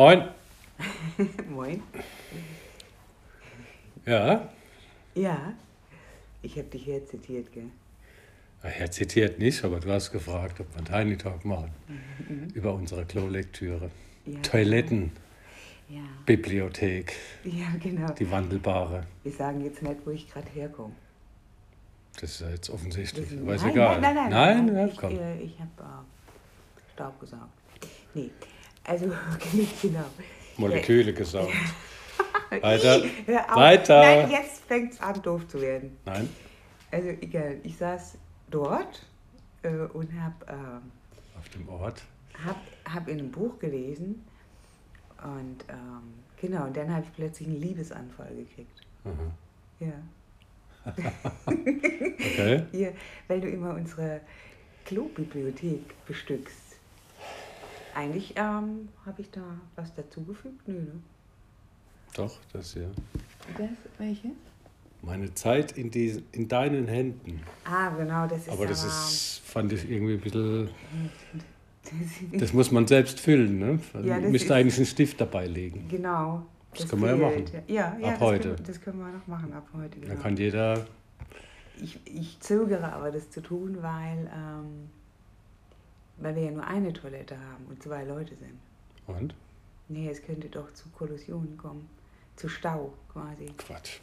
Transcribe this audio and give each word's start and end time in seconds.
Moin. 0.00 0.24
Moin. 1.50 1.82
Ja, 4.06 4.48
Ja, 5.14 5.52
ich 6.40 6.56
habe 6.56 6.68
dich 6.68 6.84
hier 6.84 7.04
zitiert, 7.04 7.52
gell? 7.52 7.68
er 8.62 8.90
zitiert 8.90 9.38
nicht, 9.38 9.62
aber 9.62 9.78
du 9.78 9.92
hast 9.92 10.10
gefragt, 10.10 10.58
ob 10.58 10.70
wir 10.70 10.78
einen 10.78 10.86
Tiny 10.86 11.18
Talk 11.18 11.44
machen. 11.44 11.70
Über 12.54 12.72
unsere 12.72 13.04
Klolektüre. 13.04 13.90
Ja. 14.24 14.40
Toiletten, 14.40 15.12
Ja, 15.90 16.00
Bibliothek, 16.24 17.12
ja 17.44 17.66
genau. 17.78 18.10
die 18.14 18.30
wandelbare. 18.30 19.06
Wir 19.22 19.32
sagen 19.32 19.62
jetzt 19.62 19.82
nicht, 19.82 19.96
wo 20.06 20.12
ich 20.12 20.30
gerade 20.32 20.48
herkomme. 20.48 20.94
Das 22.14 22.30
ist 22.30 22.40
ja 22.40 22.48
jetzt 22.48 22.70
offensichtlich, 22.70 23.38
aber 23.38 23.54
ist 23.54 23.64
nein, 23.64 23.70
egal. 23.72 24.00
Nein, 24.00 24.14
nein, 24.14 24.30
nein. 24.30 24.66
Nein, 24.66 24.76
ja, 24.76 24.86
ich 24.86 24.96
komm. 24.96 25.18
äh, 25.18 25.40
ich 25.42 25.60
habe 25.60 25.70
äh, 25.78 26.92
Staub 26.94 27.20
gesaugt. 27.20 27.50
Nee, 28.14 28.30
also, 28.84 29.06
okay, 29.34 29.66
genau. 29.82 30.04
Moleküle 30.56 31.12
gesaugt. 31.12 31.52
Weiter. 32.50 33.02
Weiter. 33.54 34.00
Nein, 34.00 34.30
jetzt 34.30 34.64
fängt 34.64 34.92
es 34.94 35.00
an, 35.00 35.22
doof 35.22 35.46
zu 35.48 35.60
werden. 35.60 35.96
Nein, 36.04 36.28
Also, 36.90 37.08
egal. 37.08 37.58
Ich 37.62 37.76
saß 37.76 38.16
dort 38.50 39.06
äh, 39.62 39.68
und 39.68 40.12
habe 40.20 40.46
äh, 40.46 41.38
auf 41.38 41.48
dem 41.50 41.68
Ort. 41.68 42.02
hab, 42.44 42.56
hab 42.92 43.08
in 43.08 43.20
einem 43.20 43.30
Buch 43.30 43.58
gelesen 43.60 44.24
und 45.22 45.64
ähm, 45.68 46.14
genau, 46.40 46.64
und 46.64 46.76
dann 46.76 46.92
habe 46.92 47.04
ich 47.04 47.12
plötzlich 47.14 47.46
einen 47.48 47.60
Liebesanfall 47.60 48.34
gekriegt. 48.34 48.80
Aha. 49.04 49.30
Ja. 49.78 49.92
Okay. 51.46 52.64
Hier, 52.72 52.94
weil 53.28 53.40
du 53.40 53.48
immer 53.48 53.74
unsere 53.74 54.20
Klobibliothek 54.86 56.04
bestückst. 56.06 56.69
Eigentlich 57.94 58.34
ähm, 58.36 58.88
habe 59.04 59.20
ich 59.22 59.30
da 59.30 59.42
was 59.76 59.94
dazugefügt? 59.94 60.66
Nö, 60.68 60.74
ne? 60.74 60.92
Doch, 62.14 62.38
das 62.52 62.72
hier. 62.72 62.90
Das, 63.56 63.68
welche? 63.98 64.30
Meine 65.02 65.32
Zeit 65.34 65.72
in, 65.78 65.90
diesen, 65.90 66.24
in 66.32 66.48
deinen 66.48 66.86
Händen. 66.86 67.40
Ah, 67.64 67.88
genau, 67.90 68.26
das 68.26 68.40
ist 68.42 68.50
Aber 68.50 68.66
das 68.66 68.80
aber- 68.84 68.88
ist, 68.88 69.40
fand 69.44 69.72
ich 69.72 69.90
irgendwie 69.90 70.14
ein 70.14 70.20
bisschen. 70.20 70.68
das 71.84 72.40
Das 72.40 72.52
muss 72.52 72.70
man 72.70 72.86
selbst 72.86 73.18
füllen, 73.20 73.58
ne? 73.58 73.80
Man 73.94 74.04
Ja, 74.06 74.20
das 74.20 74.30
müsste 74.30 74.54
eigentlich 74.54 74.76
einen 74.76 74.86
Stift 74.86 75.20
dabei 75.20 75.46
legen. 75.46 75.86
Genau. 75.88 76.46
Das 76.76 76.88
können 76.88 77.02
wir 77.02 77.10
ja 77.10 77.16
machen. 77.16 77.44
Ja, 77.66 77.96
ja 77.98 78.08
Ab 78.08 78.14
das 78.14 78.20
heute. 78.20 78.48
Können, 78.54 78.64
das 78.66 78.80
können 78.80 78.98
wir 78.98 79.08
noch 79.08 79.26
machen 79.26 79.52
ab 79.54 79.68
heute. 79.74 79.98
Genau. 79.98 80.12
Dann 80.14 80.22
kann 80.22 80.36
jeder. 80.36 80.86
Ich, 81.82 81.98
ich 82.04 82.38
zögere 82.40 82.92
aber, 82.92 83.10
das 83.10 83.30
zu 83.30 83.40
tun, 83.40 83.78
weil, 83.80 84.30
ähm, 84.36 84.90
weil 86.20 86.34
wir 86.36 86.44
ja 86.44 86.50
nur 86.50 86.66
eine 86.66 86.92
Toilette 86.92 87.36
haben 87.38 87.66
und 87.68 87.82
zwei 87.82 88.04
Leute 88.04 88.36
sind. 88.36 88.58
Und? 89.06 89.34
Nee, 89.88 90.08
es 90.08 90.22
könnte 90.22 90.48
doch 90.48 90.72
zu 90.74 90.88
Kollisionen 90.90 91.56
kommen. 91.56 91.88
Zu 92.36 92.48
Stau 92.48 92.92
quasi. 93.12 93.46
Quatsch. 93.58 93.98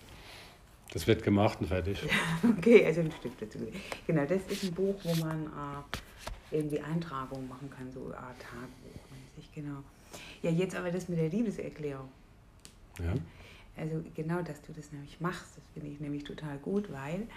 Das 0.94 1.08
wird 1.08 1.24
gemacht 1.24 1.59
und 1.62 1.68
fertig. 1.68 2.02
Okay, 2.58 2.86
also 2.86 3.02
ein 3.02 3.12
Stift 3.12 3.42
dazu. 3.42 3.59
Genau, 4.06 4.26
das 4.26 4.42
ist 4.50 4.64
ein 4.64 4.74
Buch, 4.74 4.96
wo 5.04 5.16
man 5.16 5.46
äh, 5.46 6.56
irgendwie 6.56 6.80
Eintragungen 6.80 7.48
machen 7.48 7.70
kann, 7.70 7.92
so 7.92 8.06
eine 8.06 8.18
Art 8.18 8.36
genau. 9.54 9.84
Ja, 10.42 10.52
jetzt 10.52 10.76
aber 10.76 10.92
das 10.92 11.09
mit 11.09 11.18
der 11.20 11.30
Liebeserklärung. 11.30 12.09
Ja? 13.00 13.14
Also 13.76 14.04
genau, 14.16 14.42
dass 14.42 14.62
du 14.62 14.74
das 14.74 14.92
nämlich 14.92 15.20
machst, 15.20 15.58
das 15.58 15.64
finde 15.74 15.90
ich 15.90 16.00
nämlich 16.00 16.24
total 16.24 16.58
gut, 16.58 16.92
weil 16.92 17.28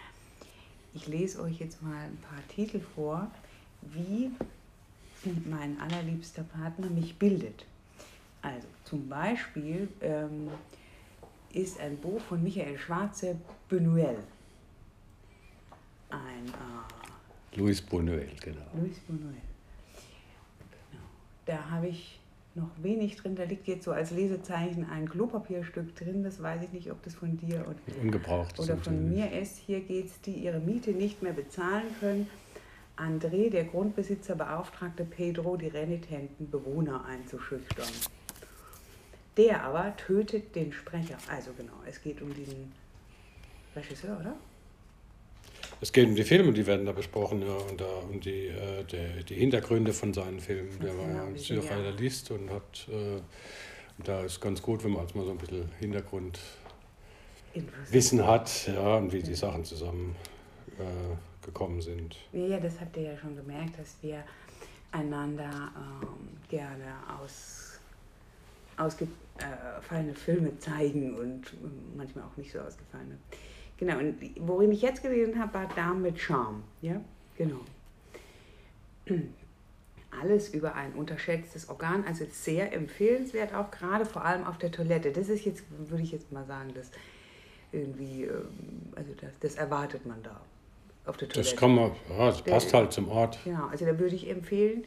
ich 0.94 1.06
lese 1.06 1.42
euch 1.42 1.59
jetzt 1.59 1.83
mal 1.83 2.06
ein 2.06 2.17
paar 2.19 2.47
Titel 2.48 2.81
vor, 2.81 3.31
wie 3.83 4.31
mein 5.24 5.78
allerliebster 5.80 6.42
Partner 6.42 6.88
mich 6.88 7.18
bildet. 7.18 7.66
Also 8.42 8.66
zum 8.84 9.08
Beispiel 9.08 9.88
ähm, 10.00 10.48
ist 11.53 11.78
ein 11.81 11.97
Buch 11.98 12.20
von 12.20 12.42
Michael 12.42 12.78
Schwarze, 12.78 13.36
Benuel. 13.69 14.19
Ein 16.09 16.47
äh, 16.47 17.59
Luis 17.59 17.82
Buñuel, 17.82 18.28
genau. 18.41 18.66
Luis 18.75 18.97
Buñuel. 19.09 19.42
Genau. 20.91 21.04
Da 21.47 21.70
habe 21.70 21.88
ich 21.88 22.20
noch 22.54 22.70
wenig 22.82 23.16
drin. 23.16 23.36
Da 23.36 23.44
liegt 23.44 23.69
jetzt 23.69 23.84
so 23.84 23.92
als 23.92 24.10
Lesezeichen 24.10 24.88
ein 24.91 25.09
Klopapierstück 25.09 25.94
drin. 25.97 26.25
Das 26.25 26.42
weiß 26.42 26.62
ich 26.62 26.72
nicht, 26.72 26.91
ob 26.91 27.03
das 27.03 27.14
von 27.14 27.36
dir 27.36 27.64
Ungebraucht. 28.00 28.59
oder 28.59 28.76
von 28.76 29.09
mir 29.09 29.30
ist. 29.32 29.59
Hier 29.59 29.80
geht 29.80 30.06
es, 30.06 30.20
die 30.22 30.32
ihre 30.32 30.60
Miete 30.60 30.91
nicht 30.91 31.22
mehr 31.22 31.32
bezahlen 31.32 31.86
können. 32.00 32.28
André, 33.00 33.50
der 33.50 33.65
Grundbesitzer, 33.65 34.37
beauftragte 34.37 35.05
Pedro, 35.05 35.56
die 35.56 35.69
renitenten 35.69 36.50
Bewohner 36.50 37.05
einzuschüchtern. 37.05 37.88
Der 39.37 39.65
aber 39.65 39.97
tötet 39.97 40.55
den 40.55 40.72
Sprecher. 40.72 41.16
Also 41.28 41.53
genau, 41.56 41.72
es 41.89 42.03
geht 42.03 42.21
um 42.21 42.34
diesen 42.34 42.72
Regisseur, 43.75 44.19
oder? 44.21 44.37
Es 45.81 45.93
geht 45.93 46.09
um 46.09 46.15
die 46.15 46.25
Filme, 46.25 46.53
die 46.53 46.66
werden 46.66 46.84
da 46.84 46.93
besprochen, 46.93 47.41
ja, 47.41 47.55
und, 47.55 47.81
da, 47.81 47.87
um 47.87 48.21
die, 48.21 48.49
äh, 48.49 48.84
der, 48.84 49.22
die 49.22 49.34
Hintergründe 49.34 49.94
von 49.94 50.12
seinen 50.12 50.41
Filmen. 50.41 50.78
Der 50.81 50.94
war 50.97 51.09
ja 51.09 51.27
Surrealist 51.37 52.31
und 52.33 52.50
hat. 52.50 52.87
Äh, 52.89 53.22
und 53.97 54.09
da 54.09 54.22
ist 54.22 54.41
ganz 54.41 54.60
gut, 54.60 54.84
wenn 54.84 54.91
man 54.93 55.03
also 55.03 55.19
mal 55.19 55.25
so 55.25 55.31
ein 55.31 55.39
bisschen 55.39 55.71
Hintergrundwissen 55.78 58.27
hat, 58.27 58.66
ja, 58.66 58.97
und 58.97 59.12
wie 59.12 59.22
die 59.22 59.34
Sachen 59.34 59.65
zusammen 59.65 60.16
äh, 60.80 61.44
gekommen 61.44 61.80
sind. 61.80 62.16
Ja, 62.32 62.58
das 62.58 62.80
habt 62.80 62.96
ihr 62.96 63.04
ja 63.04 63.16
schon 63.16 63.36
gemerkt, 63.36 63.78
dass 63.78 63.96
wir 64.02 64.24
einander 64.92 65.70
ähm, 65.76 66.28
gerne 66.48 66.94
aus, 67.20 67.78
ausgefallene 68.76 70.14
Filme 70.14 70.58
zeigen 70.58 71.14
und 71.14 71.52
ähm, 71.62 71.72
manchmal 71.96 72.24
auch 72.24 72.36
nicht 72.36 72.52
so 72.52 72.60
ausgefallene. 72.60 73.18
Genau, 73.78 73.98
und 73.98 74.16
worin 74.46 74.72
ich 74.72 74.82
jetzt 74.82 75.02
gelesen 75.02 75.38
habe, 75.38 75.54
war 75.54 75.68
Damen 75.74 76.02
mit 76.02 76.18
Charme. 76.18 76.62
Ja, 76.82 77.00
genau. 77.36 77.60
Alles 80.20 80.50
über 80.50 80.74
ein 80.74 80.92
unterschätztes 80.92 81.68
Organ, 81.68 82.04
also 82.04 82.26
sehr 82.30 82.72
empfehlenswert, 82.74 83.54
auch 83.54 83.70
gerade 83.70 84.04
vor 84.04 84.24
allem 84.24 84.44
auf 84.44 84.58
der 84.58 84.70
Toilette. 84.70 85.12
Das 85.12 85.28
ist 85.28 85.44
jetzt, 85.47 85.64
würde 85.70 86.02
ich 86.02 86.12
jetzt 86.12 86.30
mal 86.30 86.44
sagen, 86.44 86.72
das 86.74 86.91
irgendwie, 87.72 88.24
ähm, 88.24 88.92
also 88.94 89.14
das, 89.18 89.32
das 89.41 89.54
erwartet 89.54 90.04
man 90.04 90.22
da 90.22 90.41
auf 91.06 91.16
der 91.16 91.28
Toilette. 91.28 91.50
Das 91.50 91.56
kann 91.59 91.75
man, 91.75 91.93
ja, 92.11 92.27
das 92.27 92.43
Der- 92.44 92.53
passt 92.53 92.75
halt 92.75 92.93
zum 92.93 93.09
Ort. 93.09 93.38
Genau, 93.44 93.66
also 93.66 93.84
da 93.84 93.99
würde 93.99 94.15
ich 94.15 94.28
empfehlen, 94.28 94.84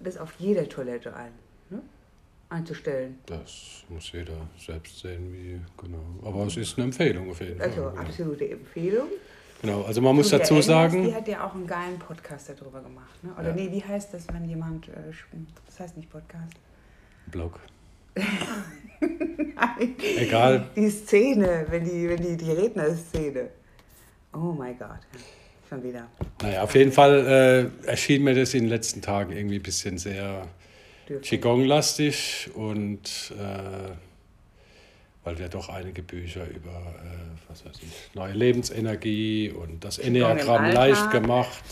das 0.00 0.16
auf 0.16 0.34
jeder 0.38 0.68
Toilette 0.68 1.14
ein, 1.16 1.32
ne? 1.70 1.82
einzustellen. 2.50 3.18
Das 3.26 3.82
muss 3.88 4.10
jeder 4.12 4.34
selbst 4.58 5.00
sehen, 5.00 5.32
wie, 5.32 5.60
genau. 5.82 5.98
Aber 6.24 6.46
es 6.46 6.56
ist 6.56 6.76
eine 6.78 6.84
Empfehlung 6.86 7.30
auf 7.30 7.40
jeden 7.40 7.60
Also 7.60 7.82
Fall. 7.82 7.90
Genau. 7.90 8.02
absolute 8.02 8.48
Empfehlung. 8.50 9.08
genau. 9.60 9.82
Also 9.82 10.00
man 10.00 10.14
muss 10.16 10.30
dazu 10.30 10.60
sagen, 10.62 11.04
Die 11.04 11.14
hat 11.14 11.26
ja 11.28 11.44
auch 11.46 11.54
einen 11.54 11.66
geilen 11.66 11.98
Podcast 11.98 12.48
darüber 12.58 12.80
gemacht. 12.80 13.22
Ne? 13.24 13.30
Oder 13.38 13.48
Ja. 13.48 13.54
nee, 13.54 13.70
wie 13.72 13.82
heißt 13.84 14.14
das, 14.14 14.26
wenn 14.32 14.44
jemand, 14.48 14.88
äh, 14.88 14.92
das 15.66 15.80
heißt 15.80 15.96
nicht 15.96 16.08
Podcast. 16.10 16.54
Blog. 17.26 17.58
Nein. 19.00 19.94
Egal. 20.16 20.68
Die 20.76 20.88
Szene, 20.90 21.66
wenn 21.68 21.84
die, 21.84 22.08
wenn 22.08 22.22
die, 22.22 22.36
die 22.36 22.50
Rednerszene. 22.50 23.50
Oh 24.40 24.52
mein 24.52 24.78
Gott. 24.78 25.00
Schon 25.68 25.82
wieder. 25.82 26.08
Naja, 26.42 26.62
auf 26.62 26.74
jeden 26.74 26.92
Fall 26.92 27.70
äh, 27.84 27.88
erschien 27.88 28.22
mir 28.22 28.34
das 28.34 28.54
in 28.54 28.64
den 28.64 28.68
letzten 28.68 29.02
Tagen 29.02 29.32
irgendwie 29.32 29.56
ein 29.56 29.62
bisschen 29.62 29.98
sehr. 29.98 30.46
Qigong-lastig 31.22 32.50
und 32.54 33.32
äh, 33.38 33.92
weil 35.24 35.38
wir 35.38 35.48
doch 35.48 35.68
einige 35.68 36.02
Bücher 36.02 36.46
über, 36.48 36.70
äh, 36.70 37.48
was 37.48 37.64
weiß 37.64 37.76
ich, 37.82 38.14
neue 38.14 38.32
Lebensenergie 38.32 39.50
und 39.50 39.84
das 39.84 39.98
Enneagramm 39.98 40.70
leicht 40.70 41.10
gemacht, 41.10 41.62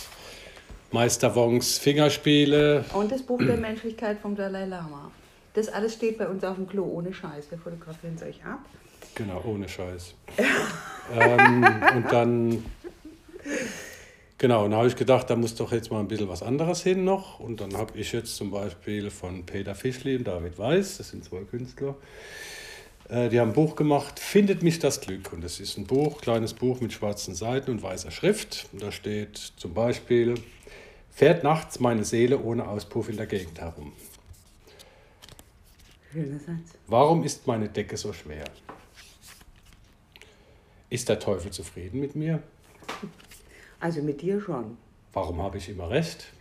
Meister 0.91 1.35
Wongs 1.35 1.79
Fingerspiele. 1.79 2.85
Und 2.95 3.13
das 3.13 3.23
Buch 3.23 3.39
der 3.39 3.57
Menschlichkeit 3.57 4.19
vom 4.21 4.37
Dalai 4.37 4.65
Lama. 4.65 5.11
Das 5.55 5.69
alles 5.69 5.95
steht 5.95 6.19
bei 6.19 6.29
uns 6.29 6.45
auf 6.45 6.57
dem 6.57 6.67
Klo, 6.67 6.85
ohne 6.85 7.13
Scheiß. 7.13 7.51
Wir 7.51 7.59
fotografieren 7.59 8.15
es 8.17 8.23
euch 8.23 8.45
ab. 8.45 8.61
Genau, 9.15 9.43
ohne 9.45 9.69
Scheiß. 9.69 10.15
ähm, 11.15 11.65
und 11.97 12.13
dann, 12.13 12.65
genau, 14.39 14.65
und 14.65 14.73
da 14.73 14.79
habe 14.79 14.89
ich 14.89 14.97
gedacht, 14.97 15.31
da 15.31 15.37
muss 15.37 15.55
doch 15.55 15.73
jetzt 15.73 15.91
mal 15.91 16.01
ein 16.01 16.09
bisschen 16.09 16.29
was 16.29 16.43
anderes 16.43 16.83
hin 16.83 17.05
noch. 17.05 17.41
Und 17.41 17.61
dann 17.61 17.77
habe 17.77 17.99
ich 17.99 18.13
jetzt 18.13 18.37
zum 18.37 18.51
Beispiel 18.51 19.11
von 19.11 19.47
Peter 19.47 19.75
Fischli 19.75 20.17
und 20.17 20.25
David 20.25 20.59
Weiß, 20.59 20.99
das 20.99 21.11
sind 21.11 21.25
zwei 21.25 21.41
Künstler, 21.45 21.97
äh, 23.09 23.29
die 23.29 23.41
haben 23.41 23.51
ein 23.51 23.55
Buch 23.55 23.77
gemacht, 23.77 24.19
Findet 24.19 24.63
mich 24.63 24.79
das 24.79 25.01
Glück. 25.01 25.33
Und 25.33 25.43
das 25.43 25.61
ist 25.61 25.79
ein 25.79 25.87
Buch, 25.87 26.21
kleines 26.21 26.55
Buch 26.55 26.81
mit 26.81 26.93
schwarzen 26.93 27.35
Seiten 27.35 27.71
und 27.71 27.83
weißer 27.83 28.11
Schrift. 28.11 28.69
Und 28.73 28.83
da 28.83 28.93
steht 28.93 29.37
zum 29.57 29.75
Beispiel, 29.75 30.35
fährt 31.11 31.45
nachts 31.45 31.81
meine 31.81 32.05
Seele 32.05 32.39
ohne 32.41 32.69
Auspuff 32.69 33.09
in 33.09 33.17
der 33.17 33.27
Gegend 33.27 33.61
herum. 33.61 33.93
Warum 36.87 37.25
ist 37.25 37.47
meine 37.47 37.69
Decke 37.69 37.97
so 37.97 38.13
schwer? 38.13 38.45
Ist 40.89 41.09
der 41.09 41.19
Teufel 41.19 41.51
zufrieden 41.51 42.01
mit 42.01 42.15
mir? 42.15 42.43
Also 43.81 44.03
mit 44.03 44.23
dir 44.23 44.41
schon. 44.41 44.77
Warum 45.13 45.43
habe 45.43 45.59
ich 45.59 45.69
immer 45.69 45.91
recht? 45.91 46.33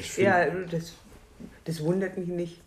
Ich 0.00 0.16
Ja, 0.18 0.46
das, 0.46 0.94
das 1.64 1.82
wundert 1.82 2.16
mich 2.16 2.28
nicht. 2.28 2.62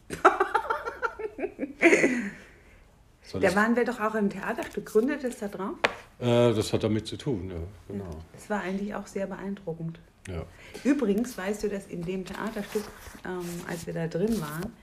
Soll 3.24 3.42
Da 3.42 3.56
waren 3.56 3.76
wir 3.76 3.86
doch 3.86 4.00
auch 4.00 4.16
im 4.16 4.30
Theaterstück. 4.30 4.86
Gründet 4.86 5.24
es 5.24 5.40
da 5.40 5.48
drauf? 5.48 5.76
äh, 6.20 6.54
das 6.54 6.74
hat 6.74 6.84
damit 6.84 7.08
zu 7.08 7.16
tun, 7.18 7.50
ja, 7.50 7.58
genau. 7.88 8.10
Das 8.34 8.50
war 8.50 8.62
eigentlich 8.62 8.96
auch 8.96 9.06
sehr 9.06 9.28
beeindruckend. 9.28 10.00
Ja. 10.28 10.44
Übrigens, 10.84 11.38
weißt 11.38 11.64
du, 11.64 11.70
dass 11.70 11.88
in 11.88 12.04
dem 12.04 12.26
Theaterstück, 12.26 12.84
ähm, 13.26 13.46
als 13.68 13.86
wir 13.86 13.94
da 13.94 14.08
drin 14.08 14.40
waren, 14.42 14.74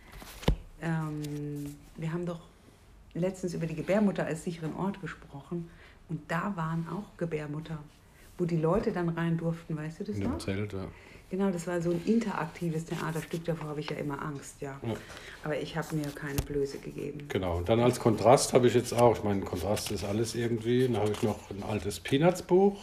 ähm, 0.81 1.77
wir 1.97 2.13
haben 2.13 2.27
doch 2.27 2.41
letztens 3.19 3.55
über 3.55 3.67
die 3.67 3.75
Gebärmutter 3.75 4.27
als 4.27 4.45
sicheren 4.45 4.77
Ort 4.77 5.01
gesprochen 5.01 5.69
und 6.09 6.21
da 6.29 6.53
waren 6.57 6.87
auch 6.89 7.17
Gebärmutter, 7.19 7.79
wo 8.39 8.45
die 8.45 8.57
Leute 8.57 8.93
dann 8.93 9.09
rein 9.09 9.37
durften, 9.37 9.77
weißt 9.77 9.99
du 10.01 10.05
das 10.05 10.19
noch? 10.19 10.39
Zelt, 10.39 10.73
ja. 10.73 10.87
Genau, 11.29 11.51
das 11.51 11.67
war 11.67 11.83
so 11.83 11.91
ein 11.91 12.01
interaktives 12.07 12.85
Theaterstück, 12.85 13.45
davor 13.45 13.71
habe 13.71 13.81
ich 13.81 13.91
ja 13.91 13.97
immer 13.97 14.23
Angst, 14.23 14.61
ja. 14.61 14.79
Ja. 14.87 14.95
Aber 15.43 15.59
ich 15.59 15.77
habe 15.77 15.97
mir 15.97 16.07
keine 16.15 16.41
Blöße 16.41 16.79
gegeben. 16.79 17.27
Genau, 17.29 17.57
und 17.57 17.69
dann 17.69 17.81
als 17.81 17.99
Kontrast 17.99 18.53
habe 18.53 18.69
ich 18.69 18.75
jetzt 18.75 18.93
auch, 18.93 19.17
ich 19.17 19.25
meine, 19.25 19.41
Kontrast 19.41 19.91
ist 19.91 20.05
alles 20.05 20.37
irgendwie, 20.37 20.87
dann 20.87 20.99
habe 20.99 21.11
ich 21.11 21.25
noch 21.25 21.51
ein 21.51 21.65
altes 21.65 21.99
Peanuts-Buch, 21.99 22.77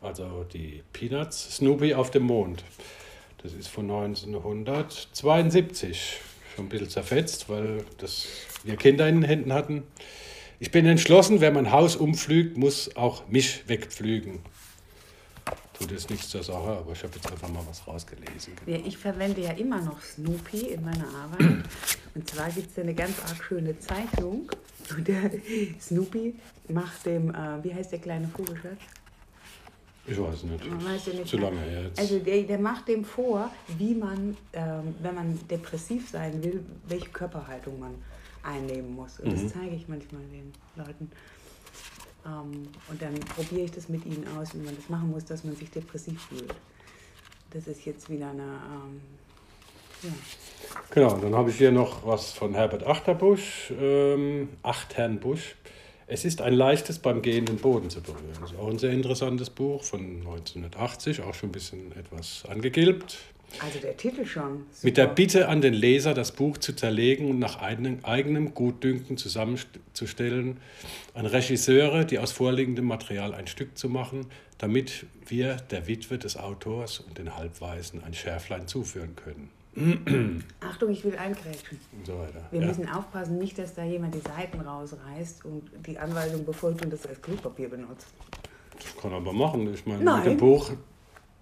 also 0.00 0.46
die 0.52 0.84
Peanuts, 0.92 1.56
Snoopy 1.56 1.94
auf 1.94 2.12
dem 2.12 2.22
Mond. 2.24 2.62
Das 3.42 3.52
ist 3.52 3.66
von 3.66 3.90
1972, 3.90 6.20
schon 6.54 6.66
ein 6.66 6.68
bisschen 6.68 6.90
zerfetzt, 6.90 7.48
weil 7.48 7.84
das, 7.98 8.26
wir 8.62 8.76
Kinder 8.76 9.08
in 9.08 9.16
den 9.16 9.24
Händen 9.24 9.52
hatten. 9.52 9.82
Ich 10.60 10.70
bin 10.70 10.86
entschlossen, 10.86 11.40
wer 11.40 11.50
mein 11.50 11.72
Haus 11.72 11.96
umflügt, 11.96 12.56
muss 12.56 12.94
auch 12.96 13.26
mich 13.28 13.68
wegpflügen. 13.68 14.40
Tut 15.74 15.90
jetzt 15.90 16.08
nichts 16.08 16.28
zur 16.28 16.42
Sache, 16.44 16.78
aber 16.78 16.92
ich 16.92 17.02
habe 17.02 17.12
jetzt 17.16 17.30
einfach 17.30 17.48
mal 17.48 17.62
was 17.68 17.86
rausgelesen. 17.86 18.54
Ja, 18.66 18.76
ich 18.76 18.96
verwende 18.96 19.40
ja 19.40 19.50
immer 19.50 19.80
noch 19.80 20.00
Snoopy 20.00 20.68
in 20.68 20.84
meiner 20.84 21.08
Arbeit. 21.08 21.64
Und 22.14 22.30
zwar 22.30 22.48
gibt 22.50 22.70
es 22.70 22.78
eine 22.78 22.94
ganz 22.94 23.18
arg 23.28 23.42
schöne 23.42 23.76
Zeichnung. 23.80 24.48
Und 24.96 25.08
der 25.08 25.32
Snoopy 25.80 26.34
macht 26.68 27.04
dem, 27.06 27.30
äh, 27.30 27.64
wie 27.64 27.74
heißt 27.74 27.90
der 27.90 27.98
kleine 27.98 28.28
Vogelschatz? 28.28 28.78
Ich 30.06 30.18
weiß 30.20 30.42
nicht. 30.44 30.66
Man 30.70 30.84
weiß 30.84 31.06
ja 31.06 31.12
nicht 31.14 31.26
Zu 31.28 31.38
mehr. 31.38 31.50
lange 31.50 31.82
jetzt. 31.84 31.98
Also 31.98 32.18
der, 32.18 32.42
der 32.42 32.58
macht 32.58 32.88
dem 32.88 33.04
vor, 33.04 33.50
wie 33.78 33.94
man, 33.94 34.36
ähm, 34.52 34.94
wenn 35.00 35.14
man 35.14 35.38
depressiv 35.48 36.10
sein 36.10 36.42
will, 36.44 36.62
welche 36.88 37.08
Körperhaltung 37.08 37.78
man 37.80 37.94
einnehmen 38.42 38.94
muss. 38.94 39.18
Und 39.20 39.28
Mhm. 39.32 39.42
das 39.44 39.52
zeige 39.54 39.74
ich 39.74 39.88
manchmal 39.88 40.20
den 40.24 40.52
Leuten. 40.76 41.10
Ähm, 42.26 42.68
und 42.88 43.00
dann 43.02 43.14
probiere 43.20 43.62
ich 43.62 43.70
das 43.70 43.88
mit 43.88 44.04
ihnen 44.04 44.26
aus, 44.36 44.54
wie 44.54 44.58
man 44.58 44.76
das 44.76 44.88
machen 44.90 45.10
muss, 45.10 45.24
dass 45.24 45.42
man 45.44 45.56
sich 45.56 45.70
depressiv 45.70 46.20
fühlt. 46.26 46.54
Das 47.50 47.66
ist 47.66 47.84
jetzt 47.86 48.10
wieder 48.10 48.28
eine, 48.30 48.42
ähm, 48.42 49.00
ja. 50.02 50.10
Genau, 50.90 51.14
und 51.14 51.22
dann 51.24 51.34
habe 51.34 51.48
ich 51.50 51.56
hier 51.56 51.72
noch 51.72 52.04
was 52.06 52.32
von 52.32 52.52
Herbert 52.54 52.86
Achterbusch, 52.86 53.72
ähm, 53.78 54.50
Achternbusch. 54.62 55.54
Es 56.06 56.24
ist 56.24 56.42
ein 56.42 56.52
leichtes 56.52 56.98
beim 56.98 57.22
Gehen 57.22 57.46
den 57.46 57.56
Boden 57.56 57.88
zu 57.88 58.00
berühren. 58.02 58.24
Das 58.40 58.52
ist 58.52 58.58
auch 58.58 58.68
ein 58.68 58.78
sehr 58.78 58.92
interessantes 58.92 59.48
Buch 59.50 59.82
von 59.82 60.00
1980, 60.18 61.22
auch 61.22 61.34
schon 61.34 61.48
ein 61.48 61.52
bisschen 61.52 61.92
etwas 61.92 62.44
angegilbt. 62.46 63.16
Also 63.60 63.78
der 63.78 63.96
Titel 63.96 64.26
schon. 64.26 64.66
Mit 64.82 64.96
der 64.96 65.04
super. 65.04 65.14
Bitte 65.14 65.48
an 65.48 65.60
den 65.60 65.74
Leser, 65.74 66.12
das 66.12 66.32
Buch 66.32 66.58
zu 66.58 66.74
zerlegen 66.74 67.30
und 67.30 67.38
nach 67.38 67.60
eigenem, 67.60 68.04
eigenem 68.04 68.54
Gutdünken 68.54 69.16
zusammenzustellen, 69.16 70.58
an 71.14 71.26
Regisseure, 71.26 72.04
die 72.04 72.18
aus 72.18 72.32
vorliegendem 72.32 72.86
Material 72.86 73.32
ein 73.32 73.46
Stück 73.46 73.78
zu 73.78 73.88
machen, 73.88 74.26
damit 74.58 75.06
wir 75.26 75.56
der 75.70 75.86
Witwe 75.86 76.18
des 76.18 76.36
Autors 76.36 76.98
und 76.98 77.18
den 77.18 77.36
Halbweisen 77.36 78.02
ein 78.02 78.14
Schärflein 78.14 78.66
zuführen 78.66 79.14
können. 79.16 79.50
Achtung, 80.60 80.90
ich 80.90 81.04
will 81.04 81.16
eingrätschen. 81.16 81.78
So 82.04 82.18
weiter. 82.18 82.46
Wir 82.50 82.60
Ja. 82.60 82.66
müssen 82.66 82.88
aufpassen, 82.88 83.38
nicht, 83.38 83.58
dass 83.58 83.74
da 83.74 83.82
jemand 83.84 84.14
die 84.14 84.20
Seiten 84.20 84.60
rausreißt 84.60 85.44
und 85.44 85.62
die 85.86 85.98
Anweisung 85.98 86.44
befolgt 86.44 86.84
und 86.84 86.92
das 86.92 87.06
als 87.06 87.20
Klopapier 87.20 87.68
benutzt. 87.68 88.06
Das 88.76 88.96
kann 89.00 89.10
er 89.12 89.16
aber 89.18 89.32
machen. 89.32 89.72
Ich 89.74 89.84
meine, 89.86 90.04
Nein. 90.04 90.18
mit 90.18 90.26
dem 90.26 90.36
Buch, 90.36 90.70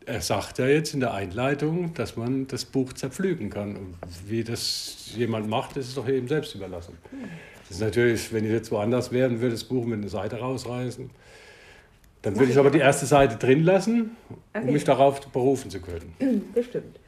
er 0.06 0.20
sagt 0.20 0.58
ja 0.58 0.66
jetzt 0.66 0.94
in 0.94 1.00
der 1.00 1.12
Einleitung, 1.14 1.92
dass 1.94 2.16
man 2.16 2.46
das 2.46 2.64
Buch 2.64 2.92
zerpflügen 2.94 3.50
kann. 3.50 3.76
Und 3.76 3.96
wie 4.26 4.42
das 4.44 5.10
jemand 5.14 5.48
macht, 5.48 5.76
das 5.76 5.88
ist 5.88 5.96
doch 5.96 6.06
jedem 6.08 6.28
selbst 6.28 6.54
überlassen. 6.54 6.96
Das 7.68 7.76
ist 7.78 7.80
natürlich, 7.80 8.32
wenn 8.32 8.44
ich 8.44 8.50
jetzt 8.50 8.70
woanders 8.70 9.12
wäre 9.12 9.28
und 9.28 9.40
würde 9.40 9.52
das 9.54 9.64
Buch 9.64 9.84
mit 9.84 9.98
einer 9.98 10.08
Seite 10.08 10.38
rausreißen, 10.38 11.10
dann 12.22 12.38
würde 12.38 12.52
ich 12.52 12.58
aber 12.58 12.70
die 12.70 12.78
erste 12.78 13.04
Seite 13.06 13.36
drin 13.36 13.64
lassen, 13.64 14.16
um 14.28 14.36
Okay. 14.62 14.72
mich 14.72 14.84
darauf 14.84 15.20
berufen 15.28 15.70
zu 15.70 15.80
können. 15.80 16.14
Bestimmt. 16.54 16.98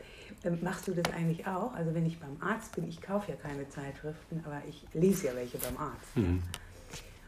Ähm, 0.45 0.59
Machst 0.63 0.87
du 0.89 0.93
das 0.93 1.13
eigentlich 1.15 1.47
auch? 1.47 1.73
Also 1.75 1.95
wenn 1.95 2.07
ich 2.07 2.19
beim 2.19 2.37
Arzt 2.41 2.75
bin, 2.75 2.89
ich 2.89 3.01
kaufe 3.01 3.31
ja 3.33 3.37
keine 3.37 3.69
Zeitschriften, 3.69 4.43
aber 4.45 4.63
ich 4.69 4.85
lese 4.93 5.29
ja 5.29 5.35
welche 5.35 5.59
beim 5.59 5.77
Arzt. 5.77 6.17
Mhm. 6.17 6.43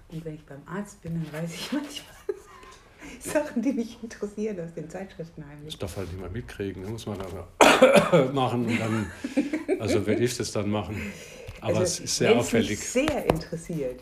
Und 0.08 0.24
wenn 0.24 0.34
ich 0.34 0.44
beim 0.46 0.62
Arzt 0.66 1.00
bin, 1.02 1.14
dann 1.14 1.42
weiß 1.42 1.52
ich 1.54 1.72
manchmal 1.72 2.14
Sachen, 3.20 3.62
die 3.62 3.72
mich 3.72 3.98
interessieren 4.02 4.58
aus 4.60 4.74
den 4.74 4.90
Zeitschriften 4.90 5.42
Das 5.42 5.50
heimlich. 5.50 5.78
darf 5.78 5.96
halt 5.96 6.12
niemand 6.12 6.32
mitkriegen, 6.32 6.82
das 6.82 6.90
muss 6.90 7.06
man 7.06 7.18
aber 7.20 8.32
machen. 8.32 8.66
Und 8.66 8.78
dann, 8.80 9.10
also 9.80 10.06
werde 10.06 10.22
ich 10.24 10.36
das 10.36 10.52
dann 10.52 10.68
machen. 10.70 11.00
Aber 11.60 11.80
es 11.82 12.00
ist 12.00 12.16
sehr 12.16 12.30
wenn 12.30 12.38
es 12.38 12.44
auffällig. 12.46 12.70
mich 12.70 12.88
sehr 12.88 13.24
interessiert, 13.26 14.00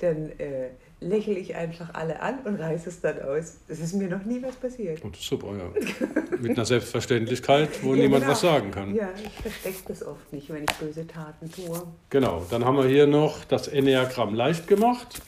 dann 0.00 0.30
äh, 0.38 0.70
lächle 1.00 1.34
ich 1.34 1.54
einfach 1.54 1.92
alle 1.94 2.20
an 2.20 2.38
und 2.44 2.56
reiße 2.56 2.88
es 2.88 3.00
dann 3.00 3.20
aus. 3.22 3.58
Es 3.68 3.80
ist 3.80 3.94
mir 3.94 4.08
noch 4.08 4.24
nie 4.24 4.42
was 4.42 4.56
passiert. 4.56 5.02
Und 5.04 5.14
super, 5.16 5.48
ja. 5.56 6.36
Mit 6.38 6.52
einer 6.56 6.64
Selbstverständlichkeit, 6.64 7.68
wo 7.82 7.94
Ja, 7.94 8.02
niemand 8.02 8.22
genau. 8.22 8.32
was 8.32 8.40
sagen 8.40 8.70
kann. 8.70 8.94
Ja, 8.94 9.10
ich 9.22 9.30
verstecke 9.42 9.82
das 9.88 10.02
oft 10.04 10.32
nicht, 10.32 10.48
wenn 10.50 10.64
ich 10.64 10.72
böse 10.76 11.06
Taten 11.06 11.50
tue. 11.52 11.82
Genau, 12.10 12.44
dann 12.50 12.64
haben 12.64 12.78
wir 12.78 12.86
hier 12.86 13.06
noch 13.06 13.44
das 13.44 13.68
Enneagramm 13.68 14.34
leicht 14.34 14.66
gemacht. 14.66 15.20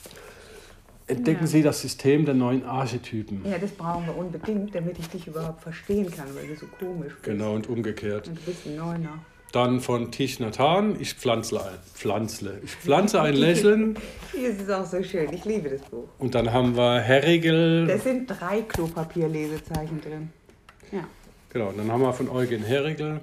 Entdecken 1.07 1.41
Ja. 1.41 1.47
Sie 1.47 1.61
das 1.63 1.81
System 1.81 2.25
der 2.25 2.35
neuen 2.35 2.63
Archetypen. 2.65 3.43
Ja, 3.49 3.57
das 3.57 3.71
brauchen 3.71 4.05
wir 4.05 4.15
unbedingt, 4.15 4.73
damit 4.75 4.99
ich 4.99 5.07
dich 5.09 5.25
überhaupt 5.27 5.61
verstehen 5.61 6.09
kann, 6.11 6.27
weil 6.35 6.47
du 6.47 6.55
so 6.55 6.67
komisch 6.79 7.13
bist. 7.13 7.23
Genau, 7.23 7.53
und 7.55 7.67
umgekehrt. 7.67 8.27
Und 8.27 8.37
du 8.37 8.41
bist 8.43 8.65
ein 8.67 8.75
Neuner. 8.75 9.19
Dann 9.51 9.79
von 9.81 10.11
Tisch 10.11 10.39
Nathan, 10.39 10.99
ich 10.99 11.15
pflanzle 11.15 11.63
ein, 11.63 11.77
pflanzle. 11.95 12.59
Ich 12.63 12.71
pflanze 12.71 13.21
ein 13.21 13.35
Lächeln. 13.35 13.97
Das 14.31 14.55
ist 14.55 14.71
auch 14.71 14.85
so 14.85 15.03
schön. 15.03 15.33
Ich 15.33 15.43
liebe 15.43 15.69
das 15.69 15.81
Buch. 15.81 16.07
Und 16.17 16.33
dann 16.33 16.53
haben 16.53 16.77
wir 16.77 17.01
Herrigel. 17.01 17.87
Da 17.87 17.97
sind 17.97 18.27
drei 18.27 18.61
Klopapierlesezeichen 18.61 19.99
drin. 19.99 20.29
Ja. 20.93 21.05
Genau, 21.49 21.69
und 21.69 21.77
dann 21.77 21.91
haben 21.91 22.01
wir 22.01 22.13
von 22.13 22.29
Eugen 22.29 22.63
Herrigel 22.63 23.19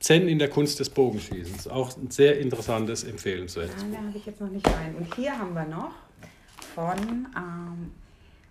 Zen 0.00 0.26
in 0.26 0.38
der 0.38 0.48
Kunst 0.48 0.80
des 0.80 0.90
Bogenschießens. 0.90 1.68
Auch 1.68 1.96
ein 1.96 2.10
sehr 2.10 2.40
interessantes, 2.40 3.04
empfehlenswertes 3.04 3.76
Nein, 3.76 3.90
Buch. 3.90 3.98
da 3.98 4.06
habe 4.08 4.18
ich 4.18 4.26
jetzt 4.26 4.40
noch 4.40 4.50
nicht 4.50 4.66
rein. 4.66 4.94
Und 4.96 5.14
hier 5.14 5.38
haben 5.38 5.54
wir 5.54 5.66
noch 5.66 5.92
von 6.74 7.26
ähm, 7.36 7.92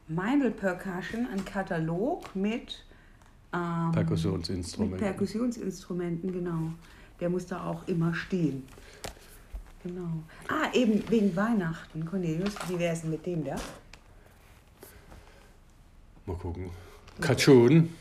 Meindl 0.08 0.51
Percussion 0.51 1.27
einen 1.27 1.44
Katalog 1.44 2.36
mit, 2.36 2.84
ähm, 3.53 3.86
mit 3.88 3.96
Perkussionsinstrumente. 3.96 5.03
Perkussionsinstrumenten, 5.03 6.32
genau. 6.32 6.72
Der 7.19 7.29
muss 7.29 7.45
da 7.45 7.63
auch 7.65 7.88
immer 7.88 8.13
stehen. 8.13 8.63
Genau. 9.84 10.24
Ah, 10.48 10.74
eben 10.74 11.03
wegen 11.10 11.36
Weihnachten, 11.36 12.05
Cornelius. 12.05 12.53
Wie 12.67 12.79
wäre 12.79 12.93
es 12.93 13.01
denn 13.01 13.12
mit 13.12 13.25
dem 13.25 13.43
da? 13.45 13.55
Mal 16.25 16.36
gucken. 16.38 16.69
Kachun 17.22 17.93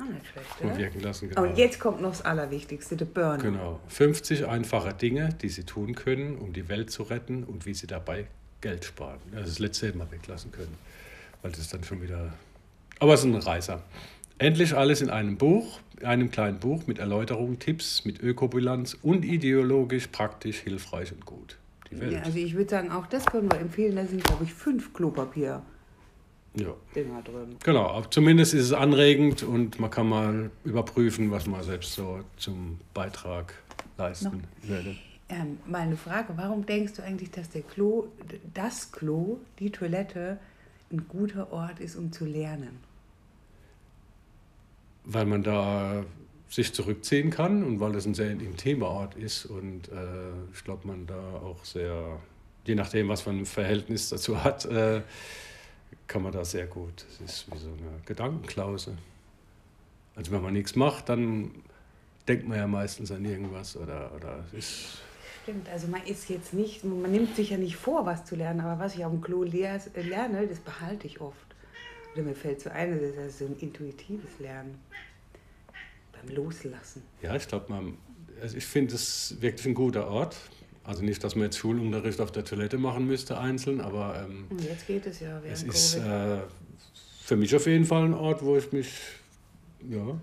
Ah, 0.00 0.04
nicht 0.04 0.26
schlecht, 0.28 0.62
mal 0.62 0.70
oder? 0.70 0.78
wirken 0.78 1.00
lassen. 1.00 1.30
Oh, 1.36 1.40
Und 1.40 1.56
jetzt 1.58 1.80
kommt 1.80 2.00
noch 2.00 2.10
das 2.10 2.22
Allerwichtigste, 2.22 2.96
der 2.96 3.06
Burner. 3.06 3.38
Genau. 3.42 3.80
50 3.88 4.46
einfache 4.46 4.94
Dinge, 4.94 5.30
die 5.42 5.48
Sie 5.48 5.64
tun 5.64 5.94
können, 5.96 6.36
um 6.38 6.52
die 6.52 6.68
Welt 6.68 6.90
zu 6.90 7.02
retten 7.04 7.42
und 7.42 7.66
wie 7.66 7.74
Sie 7.74 7.88
dabei 7.88 8.26
Geld 8.60 8.84
sparen. 8.84 9.18
Ja, 9.32 9.40
Das 9.40 9.58
letzte 9.58 9.88
hätten 9.88 9.98
wir 9.98 10.10
weglassen 10.12 10.52
können, 10.52 10.74
weil 11.42 11.50
das 11.50 11.68
dann 11.68 11.82
schon 11.82 12.00
wieder. 12.00 12.32
Aber 13.00 13.14
es 13.14 13.20
ist 13.20 13.26
ein 13.26 13.34
Reißer. 13.34 13.82
Endlich 14.38 14.76
alles 14.76 15.00
in 15.00 15.10
einem 15.10 15.36
Buch, 15.36 15.80
einem 16.04 16.30
kleinen 16.30 16.58
Buch 16.58 16.86
mit 16.86 16.98
Erläuterungen, 16.98 17.58
Tipps, 17.58 18.04
mit 18.04 18.22
Ökobilanz 18.22 18.96
und 19.02 19.24
ideologisch, 19.24 20.08
praktisch, 20.08 20.58
hilfreich 20.58 21.12
und 21.12 21.24
gut. 21.24 21.58
Die 21.90 22.00
Welt. 22.00 22.12
Ja, 22.12 22.22
also 22.22 22.38
ich 22.38 22.54
würde 22.54 22.70
sagen, 22.70 22.90
auch 22.90 23.06
das 23.06 23.24
können 23.26 23.50
wir 23.50 23.58
empfehlen. 23.58 23.96
Da 23.96 24.06
sind, 24.06 24.22
glaube 24.24 24.44
ich, 24.44 24.52
fünf 24.52 24.92
Klopapier-Dinger 24.92 25.62
Ja. 26.54 26.74
drin. 27.22 27.56
Genau, 27.64 28.02
zumindest 28.10 28.54
ist 28.54 28.64
es 28.64 28.72
anregend 28.72 29.42
und 29.42 29.80
man 29.80 29.90
kann 29.90 30.08
mal 30.08 30.50
überprüfen, 30.64 31.30
was 31.30 31.46
man 31.46 31.62
selbst 31.62 31.94
so 31.94 32.20
zum 32.36 32.78
Beitrag 32.94 33.54
leisten 33.96 34.42
würde. 34.62 34.96
Ähm, 35.30 35.58
mal 35.66 35.80
eine 35.82 35.96
Frage, 35.96 36.32
warum 36.36 36.64
denkst 36.64 36.94
du 36.94 37.02
eigentlich, 37.02 37.30
dass 37.30 37.50
der 37.50 37.62
Klo, 37.62 38.08
das 38.54 38.92
Klo, 38.92 39.38
die 39.58 39.70
Toilette, 39.70 40.38
ein 40.90 41.06
guter 41.06 41.52
Ort 41.52 41.80
ist, 41.80 41.96
um 41.96 42.12
zu 42.12 42.24
lernen? 42.24 42.80
Weil 45.08 45.24
man 45.24 45.42
da 45.42 46.04
sich 46.48 46.72
zurückziehen 46.72 47.30
kann 47.30 47.64
und 47.64 47.80
weil 47.80 47.92
das 47.92 48.06
ein 48.06 48.14
sehr 48.14 48.30
intimer 48.30 48.88
Ort 48.88 49.14
ist 49.16 49.46
und 49.46 49.88
äh, 49.88 50.52
ich 50.54 50.64
glaube, 50.64 50.86
man 50.86 51.06
da 51.06 51.18
auch 51.42 51.64
sehr, 51.64 52.20
je 52.64 52.74
nachdem, 52.74 53.08
was 53.08 53.26
man 53.26 53.38
ein 53.38 53.46
Verhältnis 53.46 54.08
dazu 54.08 54.42
hat, 54.44 54.64
äh, 54.66 55.02
kann 56.06 56.22
man 56.22 56.32
da 56.32 56.44
sehr 56.44 56.66
gut. 56.66 57.04
Es 57.10 57.20
ist 57.20 57.52
wie 57.52 57.58
so 57.58 57.68
eine 57.68 58.00
Gedankenklause. 58.06 58.96
Also 60.14 60.32
wenn 60.32 60.42
man 60.42 60.52
nichts 60.54 60.74
macht, 60.74 61.08
dann 61.08 61.50
denkt 62.26 62.48
man 62.48 62.58
ja 62.58 62.66
meistens 62.66 63.10
an 63.10 63.24
irgendwas 63.24 63.76
oder, 63.76 64.12
oder 64.14 64.44
ist 64.52 64.98
stimmt. 65.48 65.68
Also 65.70 65.88
man 65.88 66.02
ist 66.04 66.28
jetzt 66.28 66.52
nicht, 66.52 66.84
man 66.84 67.10
nimmt 67.10 67.34
sich 67.34 67.50
ja 67.50 67.56
nicht 67.56 67.76
vor, 67.76 68.04
was 68.04 68.24
zu 68.26 68.36
lernen, 68.36 68.60
aber 68.60 68.78
was 68.78 68.94
ich 68.94 69.04
auf 69.04 69.12
dem 69.12 69.22
Klo 69.22 69.44
lerne, 69.44 70.46
das 70.46 70.58
behalte 70.58 71.06
ich 71.06 71.20
oft. 71.20 71.47
Oder 72.18 72.26
mir 72.26 72.34
fällt 72.34 72.60
so 72.60 72.70
ein, 72.70 72.98
das 73.00 73.26
ist 73.26 73.38
so 73.38 73.44
ein 73.44 73.56
intuitives 73.60 74.40
Lernen. 74.40 74.76
Beim 76.10 76.34
Loslassen. 76.34 77.04
Ja, 77.22 77.36
ich 77.36 77.46
glaube, 77.46 77.72
also 78.42 78.56
ich 78.56 78.66
finde 78.66 78.96
es 78.96 79.36
wirklich 79.40 79.66
ein 79.66 79.74
guter 79.74 80.08
Ort. 80.08 80.36
Also 80.82 81.04
nicht, 81.04 81.22
dass 81.22 81.36
man 81.36 81.44
jetzt 81.44 81.58
Schulunterricht 81.58 82.20
auf 82.20 82.32
der 82.32 82.44
Toilette 82.44 82.76
machen 82.76 83.06
müsste, 83.06 83.38
einzeln, 83.38 83.80
aber 83.80 84.26
ähm, 84.26 84.48
jetzt 84.58 84.88
geht 84.88 85.06
es 85.06 85.20
ja. 85.20 85.40
Es 85.44 85.62
ist 85.62 85.94
äh, 85.94 86.38
für 87.22 87.36
mich 87.36 87.54
auf 87.54 87.66
jeden 87.66 87.84
Fall 87.84 88.06
ein 88.06 88.14
Ort, 88.14 88.42
wo 88.42 88.56
ich 88.56 88.72
mich 88.72 88.90
ja, 89.88 90.18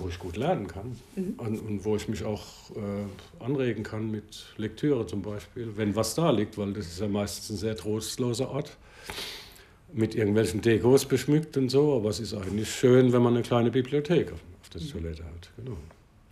wo 0.00 0.08
ich 0.08 0.18
gut 0.18 0.36
lernen 0.36 0.66
kann 0.66 0.96
mhm. 1.16 1.34
und, 1.36 1.58
und, 1.60 1.84
wo 1.84 1.96
ich 1.96 2.08
mich 2.08 2.24
auch 2.24 2.44
äh, 2.76 3.42
anregen 3.44 3.82
kann 3.82 4.10
mit 4.10 4.46
Lektüre 4.56 5.06
zum 5.06 5.22
Beispiel, 5.22 5.76
wenn 5.76 5.94
was 5.94 6.14
da 6.14 6.30
liegt, 6.30 6.58
weil 6.58 6.72
das 6.72 6.86
ist 6.86 7.00
ja 7.00 7.08
meistens 7.08 7.50
ein 7.50 7.56
sehr 7.56 7.76
trostloser 7.76 8.50
Ort 8.50 8.76
mit 9.92 10.14
irgendwelchen 10.14 10.60
Dekos 10.60 11.04
beschmückt 11.04 11.56
und 11.56 11.68
so, 11.68 11.96
aber 11.96 12.10
es 12.10 12.20
ist 12.20 12.34
eigentlich 12.34 12.70
schön, 12.70 13.12
wenn 13.12 13.22
man 13.22 13.34
eine 13.34 13.42
kleine 13.42 13.70
Bibliothek 13.70 14.32
auf, 14.32 14.40
auf 14.62 14.68
der 14.70 14.80
mhm. 14.80 14.88
Toilette 14.88 15.24
hat. 15.24 15.50
Genau. 15.56 15.76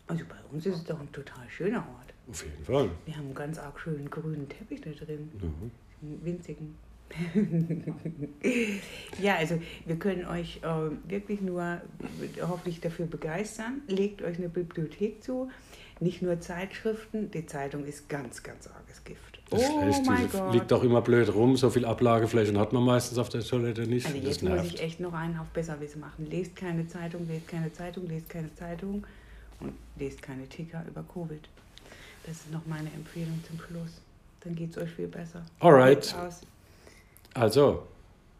Also 0.07 0.25
bei 0.25 0.37
uns 0.53 0.65
ist 0.65 0.77
es 0.77 0.85
doch 0.85 0.99
ein 0.99 1.11
total 1.13 1.49
schöner 1.49 1.79
Ort. 1.79 2.15
Auf 2.31 2.45
jeden 2.45 2.65
Fall. 2.65 2.91
Wir 3.07 3.17
haben 3.17 3.27
einen 3.27 3.35
ganz 3.35 3.59
arg 3.59 3.81
schönen 3.81 4.09
grünen 4.11 4.49
Teppich 4.49 4.81
da 4.81 4.91
drin. 4.91 5.31
Mhm. 5.35 5.71
Einen 6.03 6.25
winzigen. 6.25 6.75
ja, 9.23 9.37
also 9.37 9.61
wir 9.87 9.97
können 9.97 10.27
euch 10.27 10.61
äh, 10.63 11.11
wirklich 11.11 11.41
nur 11.41 11.81
hoffentlich 12.41 12.81
dafür 12.81 13.07
begeistern. 13.07 13.83
Legt 13.89 14.23
euch 14.23 14.39
eine 14.39 14.49
Bibliothek 14.49 15.23
zu, 15.23 15.51
nicht 16.01 16.23
nur 16.23 16.41
Zeitschriften. 16.41 17.31
Die 17.31 17.47
Zeitung 17.47 17.85
ist 17.85 18.09
ganz, 18.09 18.43
ganz 18.43 18.69
arges 18.69 19.03
Gift. 19.05 19.41
Das 19.51 19.63
oh 19.63 19.83
schlecht, 19.83 20.07
mein 20.07 20.31
Gott. 20.31 20.53
liegt 20.53 20.71
doch 20.71 20.85
immer 20.85 21.01
blöd 21.01 21.35
rum. 21.35 21.57
So 21.57 21.71
viel 21.71 21.87
Ablageflächen 21.87 22.59
hat 22.59 22.73
man 22.73 22.85
meistens 22.85 23.19
auf 23.19 23.31
der 23.31 23.41
Toilette 23.41 23.87
nicht. 23.87 24.07
Also 24.07 24.19
jetzt 24.19 24.43
muss 24.43 24.65
ich 24.65 24.81
echt 24.81 25.01
noch 25.01 25.15
einen 25.15 25.39
auf 25.39 25.49
Besserwissen 25.49 26.01
machen. 26.01 26.27
Lest 26.31 26.55
keine 26.55 26.87
Zeitung, 26.87 27.27
lest 27.29 27.49
keine 27.49 27.73
Zeitung, 27.73 28.07
lest 28.09 28.29
keine 28.29 28.55
Zeitung 28.55 29.07
und 29.61 29.73
lest 29.97 30.21
keine 30.21 30.47
Ticker 30.49 30.85
über 30.87 31.03
Covid. 31.03 31.41
Das 32.27 32.37
ist 32.37 32.53
noch 32.53 32.67
meine 32.67 32.93
Empfehlung 32.93 33.43
zum 33.49 33.59
Schluss. 33.59 34.03
Dann 34.41 34.55
geht 34.55 34.71
es 34.71 34.79
euch 34.79 34.91
viel 34.91 35.09
besser. 35.09 35.43
Alright. 35.61 36.15
Also. 37.35 37.87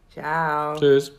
Ciao. 0.09 0.75
Tschüss. 0.75 1.11